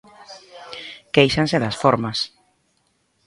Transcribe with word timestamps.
Quéixanse 1.13 1.57
das 1.63 1.75
formas. 1.83 2.19